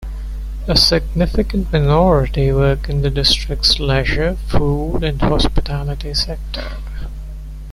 A 0.67 0.75
significant 0.75 1.71
minority 1.71 2.51
work 2.51 2.89
in 2.89 3.03
the 3.03 3.11
district's 3.11 3.79
leisure, 3.79 4.33
food 4.47 5.03
and 5.03 5.21
hospitality 5.21 6.15
sector. 6.15 6.71